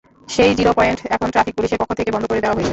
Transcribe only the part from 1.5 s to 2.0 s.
পুলিশের পক্ষ